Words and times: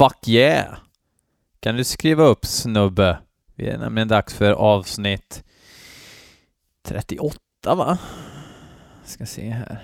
Fuck 0.00 0.28
yeah! 0.28 0.76
Kan 1.60 1.76
du 1.76 1.84
skriva 1.84 2.24
upp 2.24 2.44
snubbe? 2.44 3.18
Vi 3.54 3.68
är 3.68 3.78
nämligen 3.78 4.08
dags 4.08 4.34
för 4.34 4.52
avsnitt 4.52 5.44
38 6.82 7.38
va? 7.64 7.98
Ska 9.04 9.26
se 9.26 9.50
här. 9.50 9.82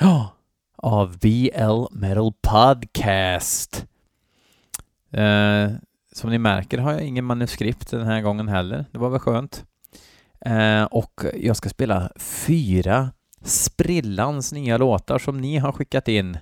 Ja, 0.00 0.34
av 0.76 1.18
BL 1.18 1.84
Metal 1.90 2.32
Podcast. 2.42 3.86
Eh, 5.10 5.70
som 6.12 6.30
ni 6.30 6.38
märker 6.38 6.78
har 6.78 6.92
jag 6.92 7.02
ingen 7.02 7.24
manuskript 7.24 7.90
den 7.90 8.06
här 8.06 8.20
gången 8.20 8.48
heller. 8.48 8.84
Det 8.90 8.98
var 8.98 9.10
väl 9.10 9.20
skönt. 9.20 9.64
Eh, 10.40 10.84
och 10.84 11.24
jag 11.34 11.56
ska 11.56 11.68
spela 11.68 12.10
fyra 12.16 13.10
sprillans 13.42 14.52
nya 14.52 14.78
låtar 14.78 15.18
som 15.18 15.40
ni 15.40 15.56
har 15.58 15.72
skickat 15.72 16.08
in. 16.08 16.38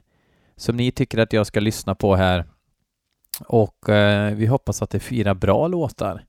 Som 0.57 0.77
ni 0.77 0.91
tycker 0.91 1.19
att 1.19 1.33
jag 1.33 1.47
ska 1.47 1.61
lyssna 1.61 1.95
på 1.95 2.17
här. 2.17 2.52
Och 3.41 3.89
eh, 3.89 4.35
vi 4.35 4.47
hoppas 4.47 4.83
att 4.83 4.91
det 4.91 4.99
är 4.99 5.01
fyra 5.01 5.35
bra 5.35 5.67
låtar. 5.67 6.25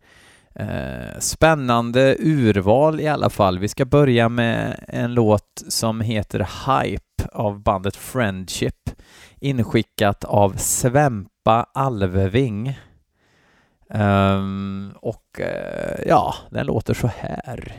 Eh, 0.56 1.20
spännande 1.20 2.16
urval 2.20 3.00
i 3.00 3.08
alla 3.08 3.30
fall. 3.30 3.60
Vi 3.60 3.68
ska 3.68 3.86
börja 3.86 4.30
med 4.30 4.86
en 4.88 5.14
låt 5.14 5.64
som 5.68 6.02
heter 6.02 6.48
Hype 6.68 7.30
av 7.32 7.60
bandet 7.60 7.96
Friendship. 7.96 8.90
Inskickat 9.40 10.24
av 10.24 10.56
Svempa 10.58 11.66
Alveving. 11.74 12.80
Um, 13.90 14.94
och 15.02 15.40
uh, 15.40 16.08
ja, 16.08 16.36
den 16.50 16.66
låter 16.66 16.94
så 16.94 17.08
här. 17.18 17.74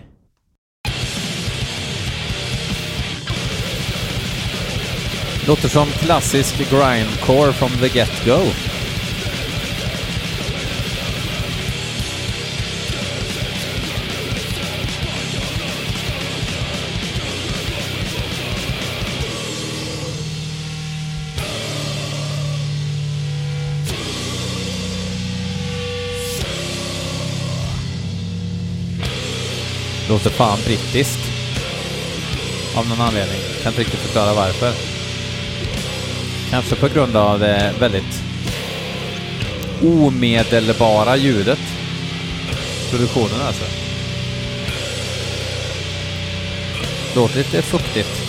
Låter 5.46 5.68
som 5.68 5.86
klassisk 5.86 6.70
grindcore 6.70 7.52
from 7.52 7.68
the 7.68 7.98
get-go. 7.98 8.73
Låter 30.14 30.30
fan 30.30 30.58
brittiskt. 30.64 31.20
Av 32.76 32.88
någon 32.88 33.00
anledning. 33.00 33.40
Kan 33.62 33.72
inte 33.72 33.80
riktigt 33.80 34.00
förklara 34.00 34.34
varför. 34.34 34.72
Kanske 36.50 36.74
på 36.76 36.88
grund 36.88 37.16
av 37.16 37.38
det 37.38 37.74
väldigt 37.78 38.22
omedelbara 39.82 41.16
ljudet. 41.16 41.58
Produktionen 42.90 43.40
alltså. 43.40 43.64
Låter 47.14 47.36
lite 47.36 47.62
fuktigt. 47.62 48.23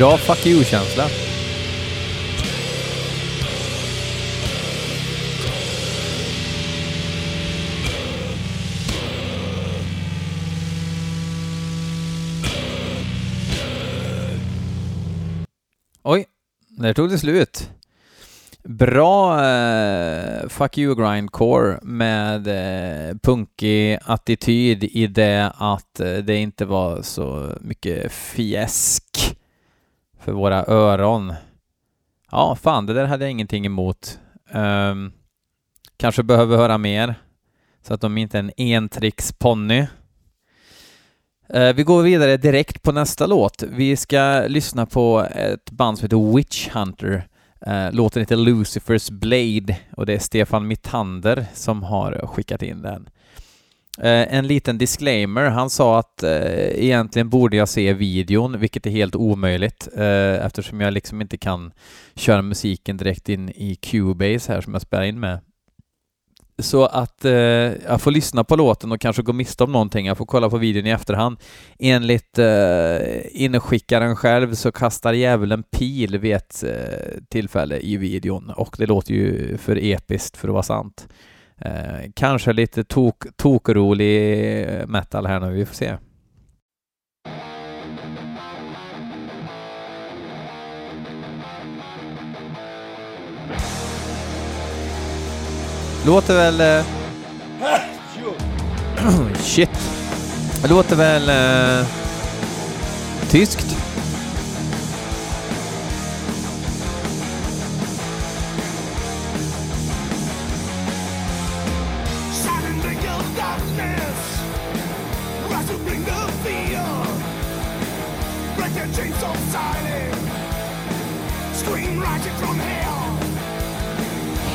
Bra 0.00 0.18
fuck 0.18 0.46
you-känsla. 0.46 1.04
Oj, 16.02 16.26
där 16.68 16.94
tog 16.94 17.10
det 17.10 17.18
slut. 17.18 17.70
Bra 18.64 19.44
eh, 19.44 20.48
fuck 20.48 20.78
you 20.78 20.94
grindcore 20.94 21.78
med 21.82 22.46
eh, 22.46 23.16
punkig 23.22 23.98
attityd 24.04 24.84
i 24.84 25.06
det 25.06 25.52
att 25.56 26.00
eh, 26.00 26.14
det 26.14 26.36
inte 26.36 26.64
var 26.64 27.02
så 27.02 27.56
mycket 27.60 28.12
fjäsk 28.12 29.36
för 30.20 30.32
våra 30.32 30.64
öron. 30.66 31.34
Ja, 32.30 32.56
fan, 32.62 32.86
det 32.86 32.94
där 32.94 33.06
hade 33.06 33.24
jag 33.24 33.30
ingenting 33.30 33.66
emot. 33.66 34.18
Um, 34.52 35.12
kanske 35.96 36.22
behöver 36.22 36.56
höra 36.56 36.78
mer, 36.78 37.14
så 37.82 37.94
att 37.94 38.00
de 38.00 38.18
inte 38.18 38.38
är 38.38 38.40
en 38.40 38.52
entricksponny. 38.56 39.86
Uh, 41.54 41.72
vi 41.72 41.82
går 41.82 42.02
vidare 42.02 42.36
direkt 42.36 42.82
på 42.82 42.92
nästa 42.92 43.26
låt. 43.26 43.62
Vi 43.62 43.96
ska 43.96 44.44
lyssna 44.48 44.86
på 44.86 45.26
ett 45.34 45.70
band 45.70 45.98
som 45.98 46.04
heter 46.04 46.36
Witch 46.36 46.68
Hunter. 46.68 47.28
Uh, 47.66 47.92
låten 47.92 48.22
heter 48.22 48.36
Lucifers 48.36 49.10
Blade 49.10 49.76
och 49.96 50.06
det 50.06 50.14
är 50.14 50.18
Stefan 50.18 50.66
Mittander 50.66 51.46
som 51.54 51.82
har 51.82 52.26
skickat 52.26 52.62
in 52.62 52.82
den. 52.82 53.08
Eh, 53.98 54.34
en 54.34 54.46
liten 54.46 54.78
disclaimer. 54.78 55.44
Han 55.44 55.70
sa 55.70 55.98
att 55.98 56.22
eh, 56.22 56.84
egentligen 56.84 57.28
borde 57.28 57.56
jag 57.56 57.68
se 57.68 57.92
videon, 57.92 58.60
vilket 58.60 58.86
är 58.86 58.90
helt 58.90 59.16
omöjligt 59.16 59.88
eh, 59.96 60.46
eftersom 60.46 60.80
jag 60.80 60.92
liksom 60.92 61.20
inte 61.20 61.36
kan 61.36 61.72
köra 62.14 62.42
musiken 62.42 62.96
direkt 62.96 63.28
in 63.28 63.48
i 63.48 63.74
Cubase 63.74 64.52
här 64.52 64.60
som 64.60 64.72
jag 64.72 64.82
spelar 64.82 65.04
in 65.04 65.20
med. 65.20 65.40
Så 66.58 66.86
att 66.86 67.24
eh, 67.24 67.32
jag 67.32 68.00
får 68.00 68.10
lyssna 68.10 68.44
på 68.44 68.56
låten 68.56 68.92
och 68.92 69.00
kanske 69.00 69.22
gå 69.22 69.32
miste 69.32 69.64
om 69.64 69.72
någonting. 69.72 70.06
Jag 70.06 70.18
får 70.18 70.26
kolla 70.26 70.50
på 70.50 70.58
videon 70.58 70.86
i 70.86 70.90
efterhand. 70.90 71.36
Enligt 71.78 72.38
eh, 72.38 73.42
inskickaren 73.42 74.16
själv 74.16 74.54
så 74.54 74.72
kastar 74.72 75.12
djävulen 75.12 75.62
pil 75.62 76.18
vid 76.18 76.36
ett 76.36 76.64
eh, 76.64 77.22
tillfälle 77.28 77.78
i 77.78 77.96
videon 77.96 78.50
och 78.50 78.76
det 78.78 78.86
låter 78.86 79.14
ju 79.14 79.56
för 79.58 79.84
episkt 79.84 80.36
för 80.36 80.48
att 80.48 80.52
vara 80.52 80.62
sant. 80.62 81.08
Eh, 81.64 82.10
kanske 82.14 82.52
lite 82.52 82.84
tok, 82.84 83.24
tokrolig 83.36 84.62
eh, 84.62 84.86
metal 84.86 85.26
här 85.26 85.40
nu, 85.40 85.52
vi 85.52 85.66
får 85.66 85.74
se. 85.74 85.96
Låter 96.06 96.34
väl... 96.34 96.60
Eh... 96.60 96.84
Shit. 99.38 99.70
Låter 100.68 100.96
väl... 100.96 101.28
Eh... 101.28 101.86
Tyskt? 103.30 103.89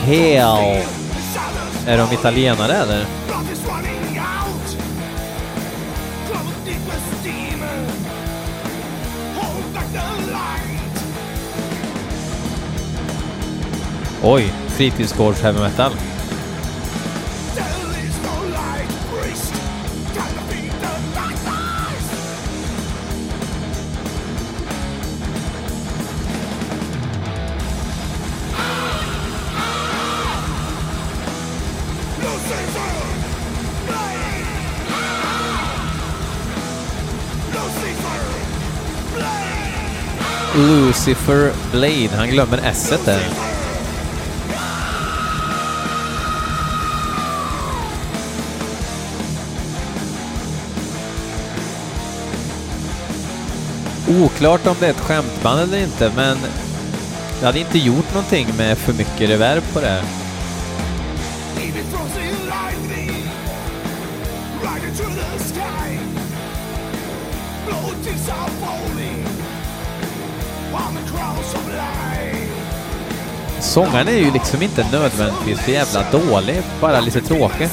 Hell. 0.05 0.83
Är 1.87 1.97
de 1.97 2.13
italienare 2.13 2.73
eller? 2.73 3.05
Oj, 14.23 14.53
fritidsgårds 14.67 15.41
heavy 15.41 15.59
metal. 15.59 15.91
Lucifer 40.57 41.51
Blade. 41.71 42.09
Han 42.17 42.29
glömmer 42.29 42.57
s 42.57 42.93
där. 43.05 43.21
Oklart 54.07 54.67
om 54.67 54.75
det 54.79 54.85
är 54.85 54.91
ett 54.91 54.99
skämtband 54.99 55.61
eller 55.61 55.77
inte, 55.77 56.11
men 56.15 56.37
det 57.39 57.45
hade 57.45 57.59
inte 57.59 57.77
gjort 57.77 58.13
någonting 58.13 58.47
med 58.57 58.77
för 58.77 58.93
mycket 58.93 59.29
reverb 59.29 59.63
på 59.73 59.79
det 59.79 59.87
här. 59.87 60.24
Sångaren 73.75 74.07
är 74.07 74.17
ju 74.17 74.31
liksom 74.31 74.61
inte 74.61 74.91
nödvändigtvis 74.91 75.59
för 75.59 75.71
jävla 75.71 76.11
dålig, 76.11 76.61
bara 76.81 76.99
lite 76.99 77.21
tråkig. 77.21 77.69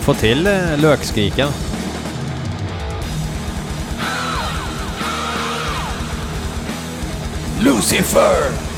Få 0.00 0.14
till 0.14 0.46
eh, 0.46 0.78
lökskriken. 0.78 1.48
Lucifer! 7.62 8.71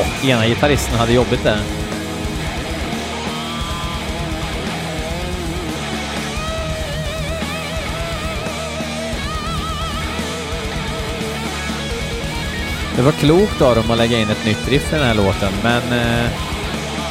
Och 0.00 0.24
ena 0.24 0.46
gitarristen 0.46 0.98
hade 0.98 1.12
jobbigt 1.12 1.44
där. 1.44 1.58
Det 12.96 13.02
var 13.02 13.12
klokt 13.12 13.62
av 13.62 13.74
dem 13.74 13.90
att 13.90 13.98
lägga 13.98 14.18
in 14.18 14.30
ett 14.30 14.44
nytt 14.44 14.68
riff 14.68 14.92
i 14.92 14.96
den 14.96 15.04
här 15.04 15.14
låten, 15.14 15.52
men 15.62 15.82
eh, 15.82 16.30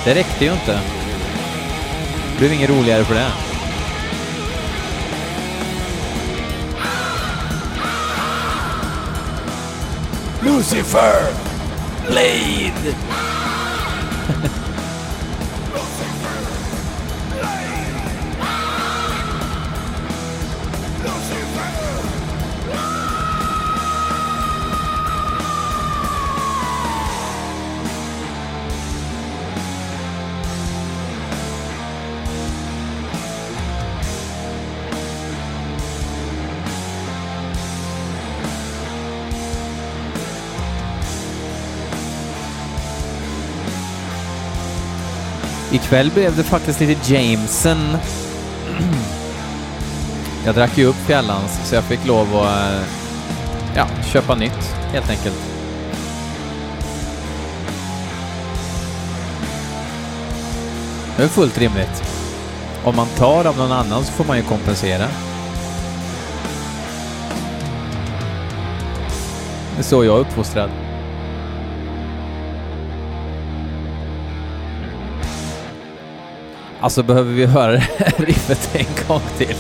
det 0.05 0.15
räckte 0.15 0.45
ju 0.45 0.51
inte. 0.51 0.79
Det 2.33 2.39
blev 2.39 2.53
inget 2.53 2.69
roligare 2.69 3.03
för 3.03 3.15
det. 3.15 3.31
Lucifer! 10.41 11.48
Blade! 12.09 13.18
Ikväll 45.83 46.11
blev 46.11 46.37
det 46.37 46.43
faktiskt 46.43 46.79
lite 46.79 47.13
Jameson. 47.13 47.97
Jag 50.45 50.55
drack 50.55 50.77
ju 50.77 50.85
upp 50.85 50.95
fjällans 50.95 51.59
så 51.63 51.75
jag 51.75 51.83
fick 51.83 52.07
lov 52.07 52.35
att 52.35 52.71
eh, 52.71 52.81
ja, 53.75 53.87
köpa 54.05 54.35
nytt 54.35 54.75
helt 54.93 55.09
enkelt. 55.09 55.35
Det 61.17 61.23
är 61.23 61.27
fullt 61.27 61.57
rimligt. 61.57 62.03
Om 62.83 62.95
man 62.95 63.07
tar 63.07 63.45
av 63.45 63.57
någon 63.57 63.71
annan 63.71 64.03
så 64.03 64.11
får 64.11 64.25
man 64.25 64.37
ju 64.37 64.43
kompensera. 64.43 65.07
Det 69.75 69.79
är 69.79 69.83
så 69.83 70.05
jag 70.05 70.15
är 70.15 70.21
uppfostrad. 70.21 70.88
Alltså 76.79 77.03
behöver 77.03 77.33
vi 77.33 77.45
höra 77.45 77.71
det 77.71 77.77
här 77.97 78.13
riffet 78.17 78.69
en 78.75 79.07
gång 79.07 79.21
till? 79.37 79.55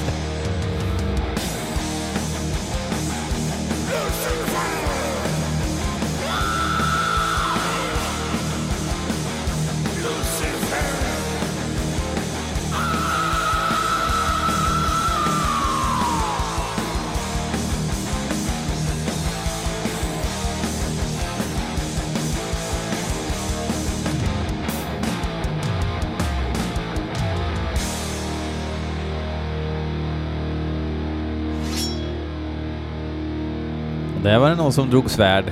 Någon 34.69 34.73
som 34.73 34.89
drog 34.89 35.11
svärd. 35.11 35.51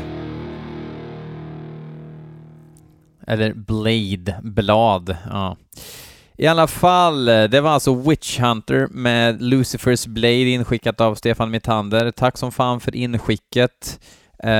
Eller 3.28 3.54
blade, 3.54 4.40
blad. 4.44 5.18
Ja. 5.30 5.58
I 6.38 6.48
alla 6.48 6.68
fall, 6.68 7.26
det 7.26 7.62
var 7.62 7.70
alltså 7.70 7.94
Witch 7.94 8.40
Hunter 8.40 8.88
med 8.92 9.42
Lucifers 9.42 10.06
Blade 10.06 10.50
inskickat 10.50 11.02
av 11.02 11.16
Stefan 11.16 11.52
Mitander. 11.52 12.12
Tack 12.12 12.38
som 12.38 12.52
fan 12.52 12.80
för 12.80 12.96
inskicket. 12.96 14.00
Eh, 14.44 14.52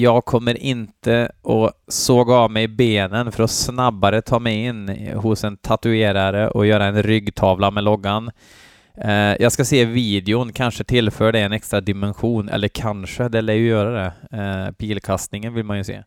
jag 0.00 0.24
kommer 0.24 0.58
inte 0.58 1.32
att 1.42 1.92
såga 1.92 2.34
av 2.34 2.50
mig 2.50 2.68
benen 2.68 3.32
för 3.32 3.42
att 3.42 3.50
snabbare 3.50 4.22
ta 4.22 4.38
mig 4.38 4.64
in 4.64 4.88
hos 5.14 5.44
en 5.44 5.56
tatuerare 5.56 6.48
och 6.48 6.66
göra 6.66 6.84
en 6.84 7.02
ryggtavla 7.02 7.70
med 7.70 7.84
loggan. 7.84 8.30
Eh, 8.98 9.36
jag 9.40 9.52
ska 9.52 9.64
se 9.64 9.84
videon, 9.84 10.52
kanske 10.52 10.84
tillför 10.84 11.32
det 11.32 11.40
en 11.40 11.52
extra 11.52 11.80
dimension, 11.80 12.48
eller 12.48 12.68
kanske, 12.68 13.28
det 13.28 13.40
lär 13.40 13.54
ju 13.54 13.66
göra 13.66 13.90
det. 13.90 14.38
Eh, 14.38 14.72
pilkastningen 14.72 15.54
vill 15.54 15.64
man 15.64 15.78
ju 15.78 15.84
se. 15.84 16.02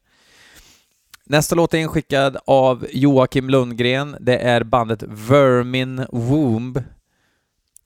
Nästa 1.25 1.55
låt 1.55 1.73
är 1.73 1.77
inskickad 1.77 2.37
av 2.45 2.87
Joakim 2.93 3.49
Lundgren. 3.49 4.17
Det 4.19 4.37
är 4.37 4.63
bandet 4.63 5.03
Vermin 5.03 6.05
Womb 6.11 6.83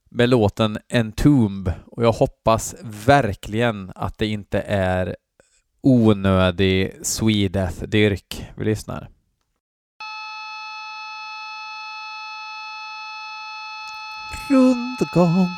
med 0.10 0.30
låten 0.30 0.78
Entomb 0.90 1.72
och 1.86 2.04
jag 2.04 2.12
hoppas 2.12 2.76
verkligen 2.84 3.92
att 3.96 4.18
det 4.18 4.28
inte 4.28 4.60
är 4.68 5.16
onödig 5.82 6.94
Swedeath-dyrk 7.02 8.46
vi 8.56 8.66
lyssnar. 8.66 9.10
Rundgång 15.02 15.56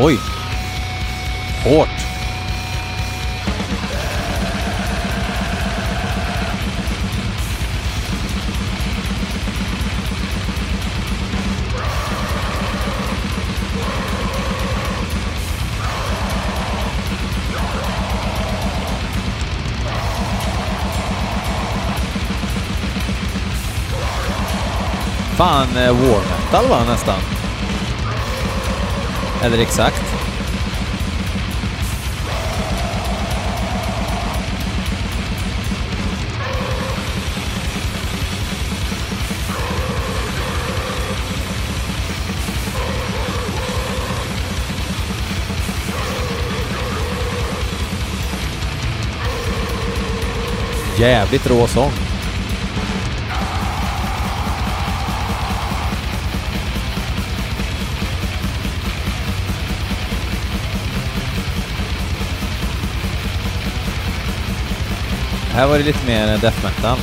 Oj! 0.00 0.18
Hårt! 1.64 2.07
Fan, 25.38 25.76
eh, 25.76 25.90
war 25.90 26.20
metal 26.20 26.68
va 26.68 26.84
nästan? 26.84 27.20
Eller 29.42 29.58
exakt. 29.58 30.02
Jävligt 50.98 51.46
rå 51.46 51.66
sång. 51.66 52.07
Här 65.58 65.66
var 65.66 65.78
det 65.78 65.84
lite 65.84 66.06
mer 66.06 66.38
death 66.38 66.64
metal. 66.64 66.98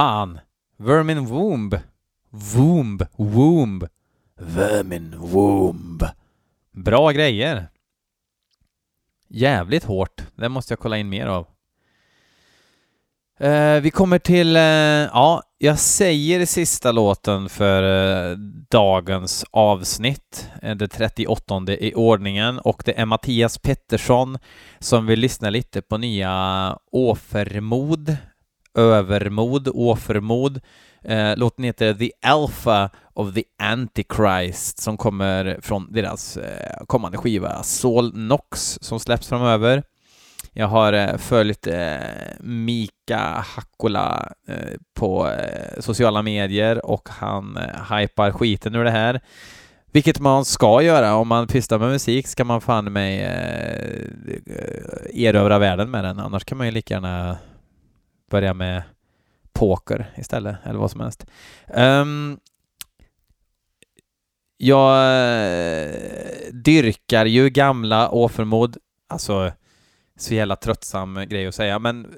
Fan. 0.00 0.40
Vermin 0.76 1.26
Womb. 1.26 1.78
Womb. 2.30 3.02
Womb. 3.16 3.88
Vermin 4.36 5.14
Womb. 5.18 6.04
Bra 6.72 7.10
grejer. 7.10 7.68
Jävligt 9.28 9.84
hårt. 9.84 10.22
Det 10.34 10.48
måste 10.48 10.72
jag 10.72 10.78
kolla 10.78 10.98
in 10.98 11.08
mer 11.08 11.26
av. 11.26 11.46
Eh, 13.40 13.80
vi 13.80 13.90
kommer 13.90 14.18
till, 14.18 14.56
eh, 14.56 14.62
ja, 14.62 15.42
jag 15.58 15.78
säger 15.78 16.46
sista 16.46 16.92
låten 16.92 17.48
för 17.48 17.82
eh, 17.82 18.36
dagens 18.70 19.44
avsnitt, 19.50 20.50
eh, 20.62 20.76
det 20.76 20.88
38 20.88 21.62
i 21.68 21.94
ordningen, 21.94 22.58
och 22.58 22.82
det 22.84 22.98
är 22.98 23.06
Mattias 23.06 23.58
Pettersson 23.58 24.38
som 24.78 25.06
vill 25.06 25.20
lyssna 25.20 25.50
lite 25.50 25.82
på 25.82 25.98
nya 25.98 26.78
Åfermod, 26.92 28.16
Övermod, 28.74 29.68
Åfermod. 29.68 30.60
Eh, 31.04 31.36
låten 31.36 31.64
heter 31.64 31.94
The 31.94 32.10
Alpha 32.22 32.90
of 33.14 33.34
the 33.34 33.44
Antichrist 33.62 34.78
som 34.78 34.96
kommer 34.96 35.58
från 35.62 35.92
deras 35.92 36.36
eh, 36.36 36.84
kommande 36.86 37.18
skiva 37.18 37.62
Soul 37.62 38.12
Nox 38.14 38.78
som 38.80 39.00
släpps 39.00 39.28
framöver. 39.28 39.82
Jag 40.52 40.66
har 40.66 40.92
eh, 40.92 41.16
följt 41.16 41.66
eh, 41.66 41.96
Mika 42.40 43.44
Hakkola 43.56 44.32
eh, 44.48 44.56
på 44.94 45.28
eh, 45.28 45.80
sociala 45.80 46.22
medier 46.22 46.86
och 46.86 47.08
han 47.08 47.56
eh, 47.56 47.96
hypar 47.96 48.32
skiten 48.32 48.74
ur 48.74 48.84
det 48.84 48.90
här. 48.90 49.20
Vilket 49.92 50.20
man 50.20 50.44
ska 50.44 50.82
göra. 50.82 51.14
Om 51.14 51.28
man 51.28 51.46
pysslar 51.46 51.78
med 51.78 51.88
musik 51.88 52.26
ska 52.26 52.44
man 52.44 52.60
fan 52.60 52.92
mig 52.92 53.20
eh, 53.20 54.04
eh, 54.46 55.24
erövra 55.24 55.58
världen 55.58 55.90
med 55.90 56.04
den. 56.04 56.18
Annars 56.18 56.44
kan 56.44 56.58
man 56.58 56.66
ju 56.66 56.72
lika 56.72 56.94
gärna 56.94 57.38
börja 58.30 58.54
med 58.54 58.82
poker 59.52 60.06
istället, 60.16 60.56
eller 60.64 60.78
vad 60.78 60.90
som 60.90 61.00
helst. 61.00 61.26
Um, 61.74 62.38
jag 64.56 64.92
eh, 64.92 65.94
dyrkar 66.52 67.26
ju 67.26 67.50
gamla 67.50 68.10
Åfermod, 68.10 68.76
alltså 69.08 69.52
så 70.16 70.34
jävla 70.34 70.56
tröttsam 70.56 71.24
grej 71.28 71.46
att 71.46 71.54
säga, 71.54 71.78
men 71.78 72.14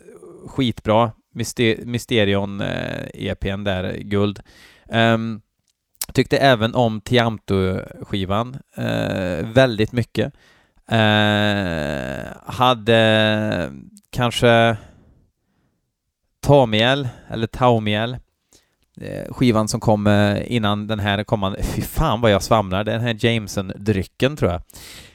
skitbra. 0.47 1.12
Myster 1.35 1.76
Mysterion-EPn 1.85 3.61
eh, 3.61 3.64
där, 3.64 3.97
guld. 3.97 4.40
Um, 4.88 5.42
tyckte 6.12 6.38
även 6.38 6.75
om 6.75 7.00
Tiamto-skivan 7.00 8.59
uh, 8.78 8.85
eh, 8.85 9.47
väldigt 9.47 9.92
mycket. 9.92 10.33
Uh, 10.92 12.26
hade 12.47 13.73
kanske 14.11 14.76
Tamiel, 16.43 17.09
eller 17.29 17.47
Taumiel, 17.47 18.17
eh, 19.01 19.33
skivan 19.33 19.69
som 19.69 19.81
kom 19.81 20.07
eh, 20.07 20.53
innan 20.53 20.87
den 20.87 21.01
här 21.01 21.25
kommande, 21.25 21.63
fy 21.63 21.83
fan 21.83 22.21
vad 22.21 22.31
jag 22.31 22.43
svamlar, 22.43 22.85
den 22.85 23.01
här 23.01 23.17
Jameson-drycken 23.25 24.37
tror 24.37 24.51
jag. 24.51 24.61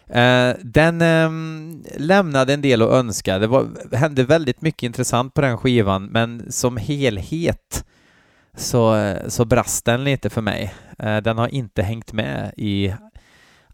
Eh, 0.09 0.55
den 0.63 1.01
ehm, 1.01 1.83
lämnade 1.97 2.53
en 2.53 2.61
del 2.61 2.81
att 2.81 2.91
önska. 2.91 3.39
Det 3.39 3.47
var, 3.47 3.67
hände 3.95 4.23
väldigt 4.23 4.61
mycket 4.61 4.83
intressant 4.83 5.33
på 5.33 5.41
den 5.41 5.57
skivan, 5.57 6.05
men 6.05 6.51
som 6.51 6.77
helhet 6.77 7.85
så, 8.57 9.15
så 9.27 9.45
brast 9.45 9.85
den 9.85 10.03
lite 10.03 10.29
för 10.29 10.41
mig. 10.41 10.73
Den 11.23 11.37
har 11.37 11.47
inte 11.47 11.83
hängt 11.83 12.13
med 12.13 12.53
i 12.57 12.93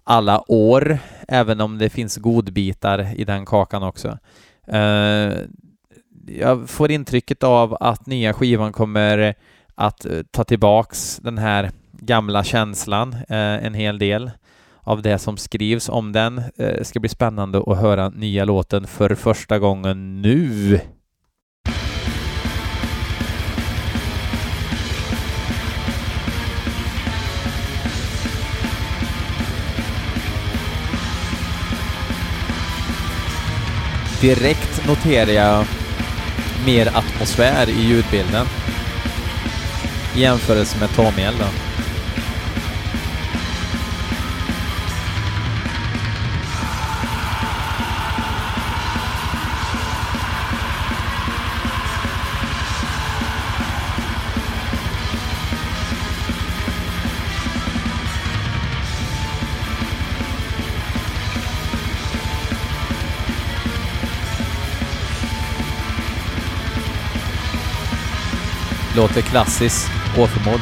alla 0.03 0.51
år, 0.51 0.97
även 1.27 1.61
om 1.61 1.77
det 1.77 1.89
finns 1.89 2.17
godbitar 2.17 3.13
i 3.15 3.23
den 3.23 3.45
kakan 3.45 3.83
också. 3.83 4.17
Jag 6.27 6.69
får 6.69 6.91
intrycket 6.91 7.43
av 7.43 7.77
att 7.79 8.05
nya 8.05 8.33
skivan 8.33 8.71
kommer 8.71 9.35
att 9.75 10.05
eh, 10.05 10.19
ta 10.31 10.43
tillbaks 10.43 11.19
den 11.23 11.37
här 11.37 11.71
gamla 11.91 12.43
känslan 12.43 13.13
eh, 13.13 13.65
en 13.65 13.73
hel 13.73 13.99
del 13.99 14.31
av 14.81 15.01
det 15.01 15.19
som 15.19 15.37
skrivs 15.37 15.89
om 15.89 16.11
den. 16.11 16.37
Eh, 16.37 16.43
det 16.55 16.85
ska 16.85 16.99
bli 16.99 17.09
spännande 17.09 17.63
att 17.67 17.77
höra 17.77 18.09
nya 18.09 18.45
låten 18.45 18.87
för 18.87 19.15
första 19.15 19.59
gången 19.59 20.21
nu. 20.21 20.79
Direkt 34.21 34.87
noterar 34.87 35.31
jag 35.31 35.65
mer 36.65 36.87
atmosfär 36.87 37.69
i 37.69 37.81
ljudbilden 37.81 38.45
i 40.15 40.21
jämförelse 40.21 40.77
med 40.79 40.95
Tamiel 40.95 41.33
då. 41.39 41.72
Låter 68.95 69.21
klassiskt 69.21 69.91
återmål. 70.17 70.59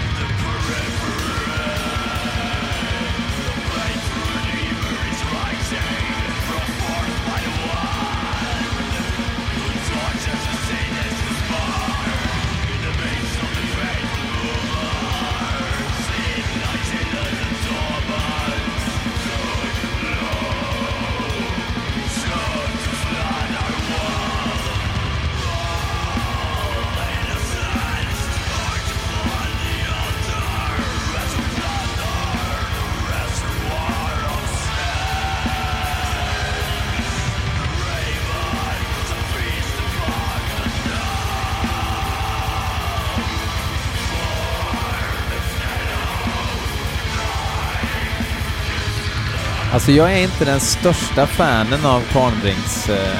Alltså 49.73 49.91
jag 49.91 50.13
är 50.13 50.23
inte 50.23 50.45
den 50.45 50.59
största 50.59 51.27
fanen 51.27 51.85
av 51.85 52.01
Kvarnbrings 52.01 52.89
eh, 52.89 53.17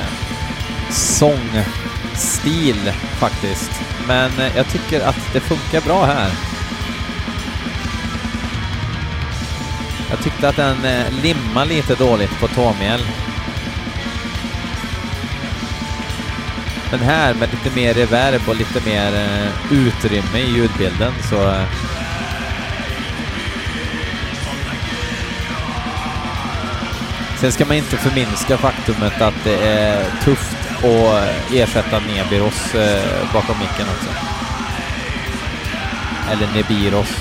sångstil 0.90 2.92
faktiskt. 3.20 3.72
Men 4.08 4.32
eh, 4.40 4.58
jag 4.58 4.68
tycker 4.68 5.02
att 5.02 5.34
det 5.34 5.40
funkar 5.40 5.82
bra 5.82 6.06
här. 6.06 6.32
Jag 10.10 10.24
tyckte 10.24 10.50
att 10.50 10.56
den 10.56 10.86
eh, 10.86 11.12
limmar 11.24 11.66
lite 11.66 11.96
dåligt 11.96 12.40
på 12.40 12.48
Tåmjäll. 12.48 13.02
Men 16.92 17.00
här 17.00 17.34
med 17.34 17.50
lite 17.52 17.76
mer 17.76 17.94
reverb 17.94 18.42
och 18.48 18.56
lite 18.56 18.86
mer 18.86 19.14
eh, 19.14 19.72
utrymme 19.72 20.40
i 20.40 20.56
ljudbilden 20.56 21.14
så 21.30 21.50
eh, 21.50 21.64
Sen 27.42 27.52
ska 27.52 27.66
man 27.66 27.78
inte 27.78 27.98
förminska 27.98 28.58
faktumet 28.58 29.22
att 29.22 29.44
det 29.44 29.56
är 29.56 30.06
tufft 30.24 30.58
att 30.78 31.54
ersätta 31.54 32.00
Nebiros 32.00 32.76
eh, 32.76 33.34
bakom 33.34 33.60
micken 33.60 33.86
också. 33.90 34.10
Eller 36.32 36.48
Nebiros. 36.56 37.21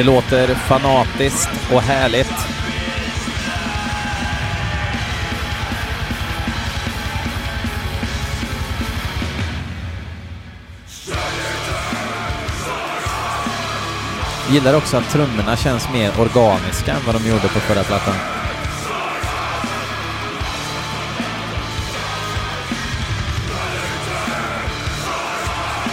Det 0.00 0.06
låter 0.06 0.54
fanatiskt 0.54 1.50
och 1.72 1.82
härligt. 1.82 2.32
Gillar 14.50 14.74
också 14.74 14.96
att 14.96 15.10
trummorna 15.10 15.56
känns 15.56 15.92
mer 15.92 16.20
organiska 16.20 16.92
än 16.92 17.00
vad 17.06 17.14
de 17.14 17.28
gjorde 17.28 17.48
på 17.48 17.60
förra 17.60 17.82
plattan. 17.82 18.14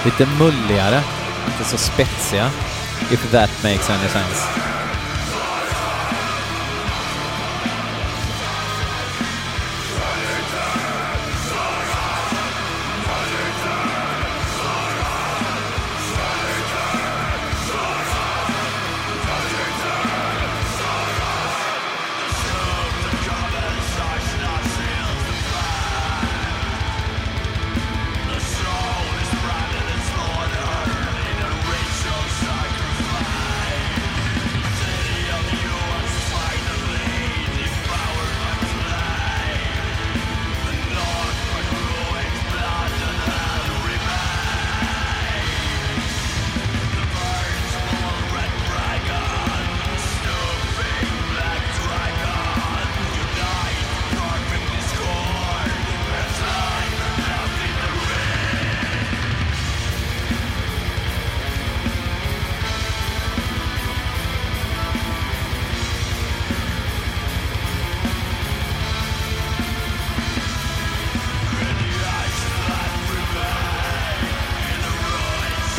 Lite 0.05 0.27
mulligare, 0.39 1.01
inte 1.47 1.63
så 1.63 1.77
spetsiga. 1.77 2.51
If 3.09 3.31
that 3.31 3.49
makes 3.63 3.89
any 3.89 4.09
sense. 4.09 4.66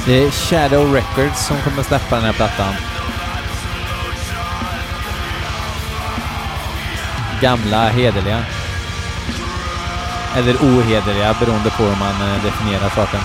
Det 0.09 0.25
är 0.25 0.31
Shadow 0.31 0.95
Records 0.95 1.47
som 1.47 1.57
kommer 1.61 1.83
släppa 1.83 2.17
den 2.17 2.25
här 2.25 2.33
plattan. 2.33 2.75
Gamla 7.41 7.89
hederliga. 7.89 8.45
Eller 10.37 10.55
ohederliga 10.55 11.37
beroende 11.41 11.71
på 11.71 11.83
hur 11.83 11.97
man 11.97 12.31
eh, 12.31 12.45
definierar 12.45 12.89
saken. 12.89 13.21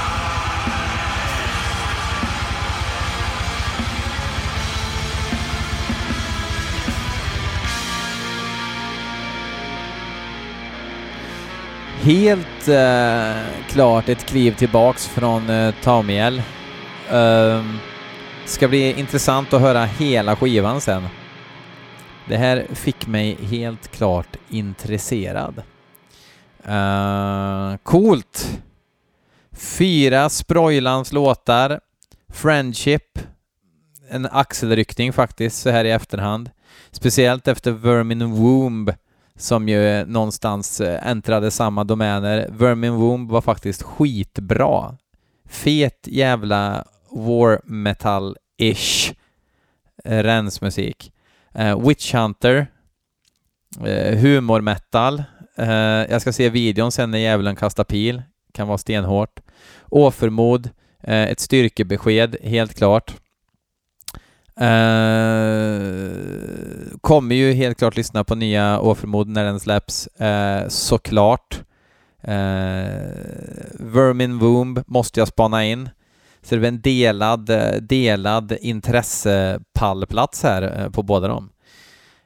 Helt 12.02 12.68
eh, 12.68 13.42
klart 13.70 14.10
ett 14.10 14.26
kliv 14.26 14.56
tillbaks 14.56 15.08
från 15.08 15.50
eh, 15.50 15.74
Tamiel. 15.84 16.42
Um, 17.12 17.80
ska 18.46 18.68
bli 18.68 19.00
intressant 19.00 19.54
att 19.54 19.62
höra 19.62 19.86
hela 19.86 20.36
skivan 20.36 20.82
sen. 20.82 21.04
Det 22.28 22.38
här 22.38 22.68
fick 22.72 23.08
mig 23.08 23.38
helt 23.42 23.88
klart 23.88 24.36
intresserad. 24.50 25.64
Uh, 26.68 27.78
coolt! 27.84 28.60
Fyra 29.52 30.30
Sproilans 30.30 31.14
låtar. 31.14 31.80
Friendship. 32.30 33.20
En 34.10 34.28
axelryckning 34.32 35.14
faktiskt 35.14 35.62
så 35.62 35.70
här 35.70 35.86
i 35.86 35.92
efterhand. 35.92 36.50
Speciellt 36.92 37.48
efter 37.48 37.72
Vermin 37.72 38.32
Womb 38.32 38.92
som 39.36 39.70
ju 39.70 40.06
någonstans 40.06 40.82
eh, 40.82 41.08
äntrade 41.08 41.52
samma 41.52 41.84
domäner. 41.84 42.48
Vermin 42.52 42.94
Womb 42.94 43.32
var 43.32 43.42
faktiskt 43.42 43.84
skitbra. 43.84 44.98
Fet 45.54 46.08
jävla 46.08 46.86
war 47.10 47.62
metal-ish 47.66 49.16
eh, 50.04 50.24
rensmusik. 50.24 51.14
Uh, 51.60 51.88
Witch 51.88 52.14
Hunter, 52.14 52.68
uh, 53.80 54.16
humor 54.16 54.62
metal. 54.62 55.24
Uh, 55.60 55.66
jag 56.10 56.22
ska 56.22 56.34
se 56.34 56.50
videon 56.50 56.92
sen 56.92 57.12
när 57.12 57.18
djävulen 57.18 57.56
kastar 57.56 57.84
pil, 57.84 58.22
kan 58.54 58.68
vara 58.68 58.78
stenhårt. 58.78 59.40
Åförmod, 59.90 60.70
uh, 61.08 61.14
ett 61.14 61.40
styrkebesked, 61.40 62.36
helt 62.44 62.74
klart. 62.74 63.14
kommer 67.02 67.36
ju 67.36 67.54
helt 67.54 67.78
klart 67.78 67.98
lyssna 67.98 68.24
på 68.24 68.36
nya 68.36 68.80
Åförmod 68.80 69.28
när 69.28 69.44
den 69.44 69.60
släpps, 69.60 70.10
såklart. 70.68 71.64
Eh, 72.24 72.34
Vermin 73.80 74.40
Womb 74.40 74.84
måste 74.88 75.20
jag 75.20 75.28
spana 75.28 75.66
in. 75.66 75.90
Så 76.42 76.56
det 76.56 76.66
är 76.66 76.68
en 76.68 76.82
delad, 76.82 77.50
eh, 77.50 77.74
delad 77.74 78.58
intressepallplats 78.62 80.44
här 80.44 80.82
eh, 80.82 80.90
på 80.90 81.04
båda 81.04 81.28
dem. 81.28 81.50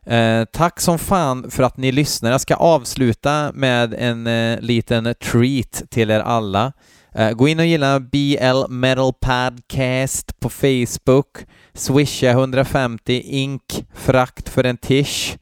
Eh, 0.05 0.45
tack 0.45 0.79
som 0.79 0.99
fan 0.99 1.51
för 1.51 1.63
att 1.63 1.77
ni 1.77 1.91
lyssnar. 1.91 2.31
Jag 2.31 2.41
ska 2.41 2.55
avsluta 2.55 3.51
med 3.53 3.93
en 3.93 4.27
eh, 4.27 4.59
liten 4.59 5.13
treat 5.31 5.83
till 5.89 6.11
er 6.11 6.19
alla. 6.19 6.73
Uh, 7.19 7.31
gå 7.31 7.47
in 7.47 7.59
och 7.59 7.65
gilla 7.65 7.99
BL 7.99 8.69
Metal 8.69 9.13
Podcast 9.13 10.39
på 10.39 10.49
Facebook. 10.49 11.37
Swisha 11.73 12.29
150 12.29 13.21
ink 13.25 13.85
frakt 13.93 14.49
för 14.49 14.63
en 14.63 14.77
tisch 14.77 15.37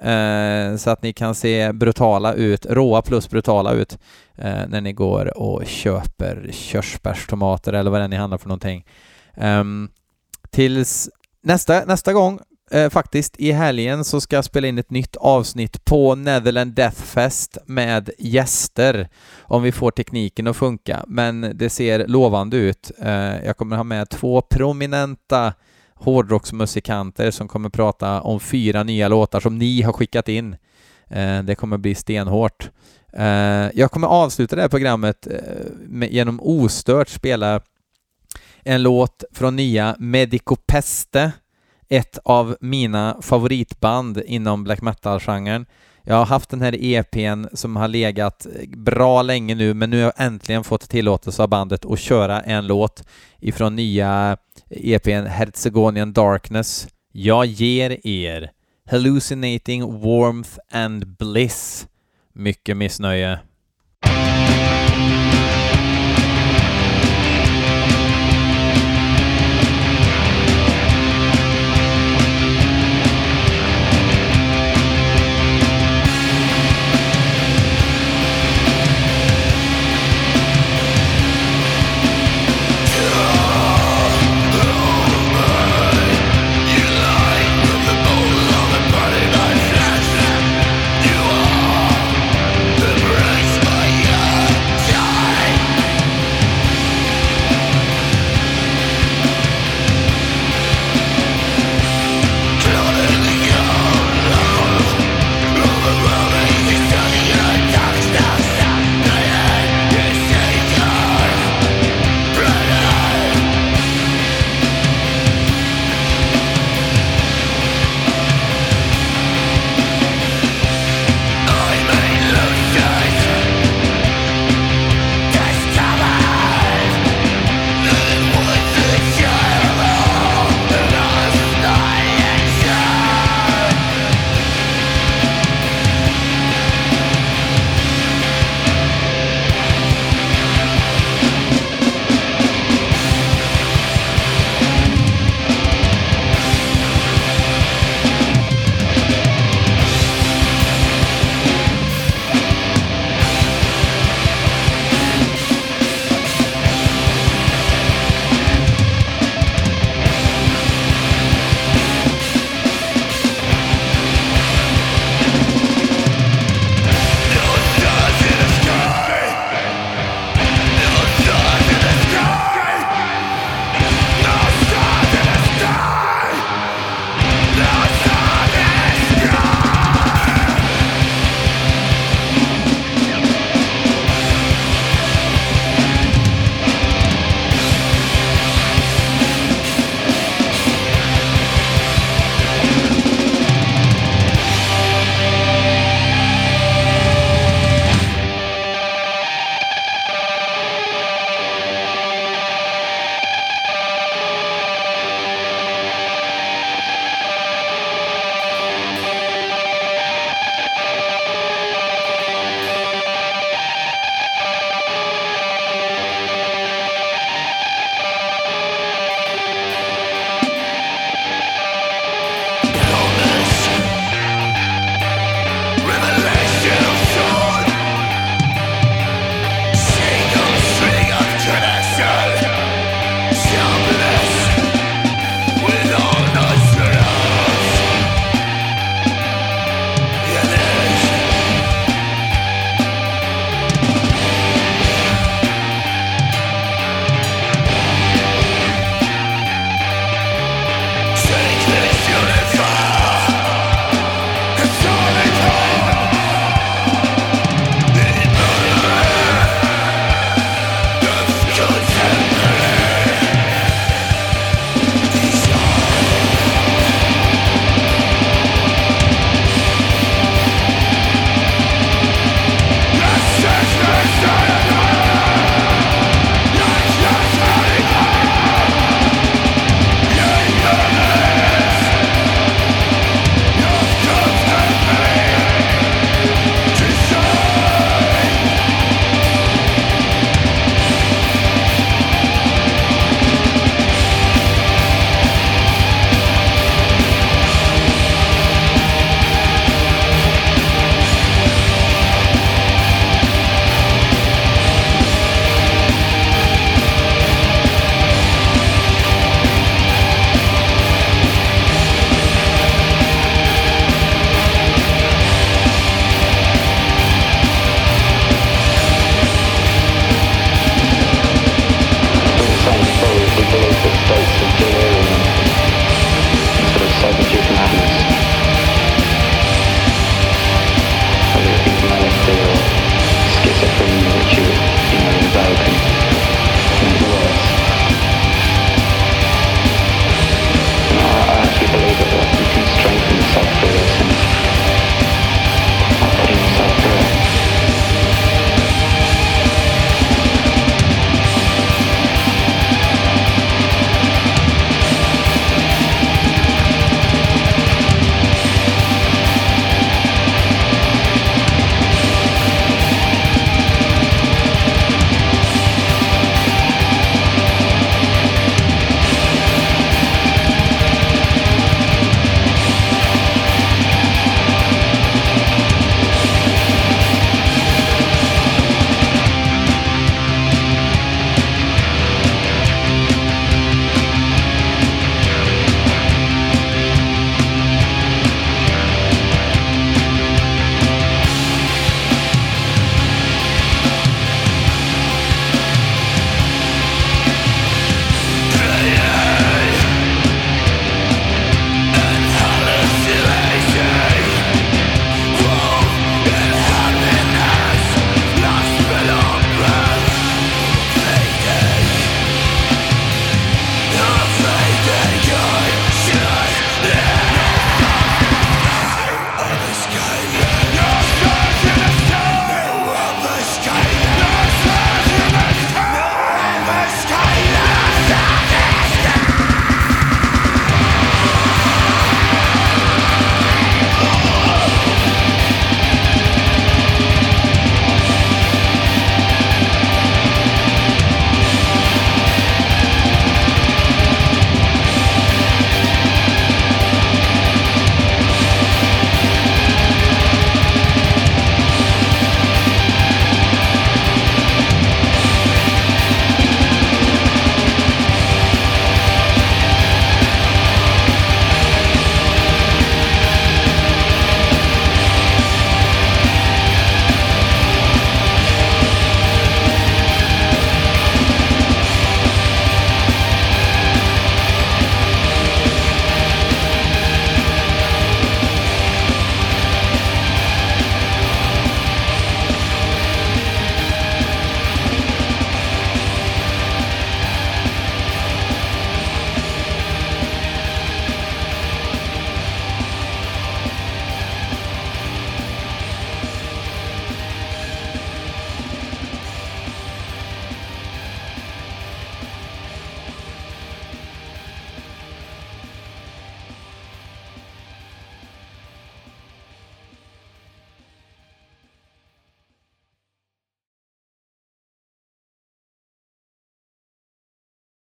eh, 0.00 0.76
så 0.76 0.90
att 0.90 1.02
ni 1.02 1.12
kan 1.12 1.34
se 1.34 1.72
brutala 1.72 2.34
ut, 2.34 2.66
råa 2.66 3.02
plus 3.02 3.30
brutala 3.30 3.72
ut 3.72 3.98
eh, 4.38 4.68
när 4.68 4.80
ni 4.80 4.92
går 4.92 5.38
och 5.38 5.66
köper 5.66 6.48
körsbärstomater 6.52 7.72
eller 7.72 7.90
vad 7.90 8.00
det 8.00 8.04
är 8.04 8.08
ni 8.08 8.16
handlar 8.16 8.38
för 8.38 8.48
någonting. 8.48 8.84
Ehm, 9.36 9.88
tills 10.50 11.10
nästa, 11.42 11.84
nästa 11.84 12.12
gång 12.12 12.40
eh, 12.70 12.90
faktiskt 12.90 13.36
i 13.38 13.52
helgen 13.52 14.04
så 14.04 14.20
ska 14.20 14.36
jag 14.36 14.44
spela 14.44 14.68
in 14.68 14.78
ett 14.78 14.90
nytt 14.90 15.16
avsnitt 15.16 15.84
på 15.84 16.14
Netherland 16.14 16.74
Deathfest 16.74 17.58
med 17.66 18.10
gäster 18.18 19.08
om 19.42 19.62
vi 19.62 19.72
får 19.72 19.90
tekniken 19.90 20.46
att 20.46 20.56
funka. 20.56 21.04
Men 21.08 21.52
det 21.54 21.70
ser 21.70 22.06
lovande 22.06 22.56
ut. 22.56 22.90
Eh, 22.98 23.44
jag 23.44 23.56
kommer 23.56 23.76
ha 23.76 23.84
med 23.84 24.08
två 24.08 24.42
prominenta 24.42 25.52
hårdrocksmusikanter 26.04 27.30
som 27.30 27.48
kommer 27.48 27.68
prata 27.68 28.20
om 28.20 28.40
fyra 28.40 28.82
nya 28.82 29.08
låtar 29.08 29.40
som 29.40 29.58
ni 29.58 29.82
har 29.82 29.92
skickat 29.92 30.28
in. 30.28 30.56
Eh, 31.10 31.42
det 31.42 31.54
kommer 31.54 31.78
bli 31.78 31.94
stenhårt. 31.94 32.70
Eh, 33.12 33.70
jag 33.74 33.90
kommer 33.90 34.08
avsluta 34.08 34.56
det 34.56 34.62
här 34.62 34.68
programmet 34.68 35.26
eh, 35.26 36.08
genom 36.10 36.40
ostört 36.40 37.08
spela 37.08 37.60
en 38.62 38.82
låt 38.82 39.24
från 39.32 39.56
nya 39.56 39.96
Medico 39.98 40.56
Peste 40.56 41.32
ett 41.88 42.18
av 42.24 42.56
mina 42.60 43.16
favoritband 43.22 44.22
inom 44.26 44.64
black 44.64 44.82
metal-genren. 44.82 45.66
Jag 46.06 46.14
har 46.14 46.26
haft 46.26 46.50
den 46.50 46.62
här 46.62 46.84
EPn 46.84 47.44
som 47.52 47.76
har 47.76 47.88
legat 47.88 48.46
bra 48.76 49.22
länge 49.22 49.54
nu, 49.54 49.74
men 49.74 49.90
nu 49.90 49.96
har 49.96 50.04
jag 50.16 50.26
äntligen 50.26 50.64
fått 50.64 50.88
tillåtelse 50.88 51.42
av 51.42 51.48
bandet 51.48 51.84
att 51.84 51.98
köra 51.98 52.40
en 52.40 52.66
låt 52.66 53.02
ifrån 53.40 53.76
nya 53.76 54.36
EPn 54.70 55.26
Herzegonian 55.26 56.12
Darkness. 56.12 56.88
Jag 57.12 57.46
ger 57.46 58.06
er 58.06 58.50
Hallucinating 58.90 60.00
Warmth 60.00 60.58
and 60.70 61.16
Bliss. 61.16 61.86
Mycket 62.32 62.76
missnöje. 62.76 63.38